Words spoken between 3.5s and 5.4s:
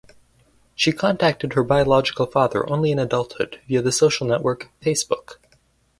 via the social network Facebook.